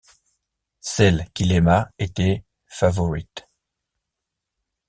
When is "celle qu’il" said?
0.79-1.51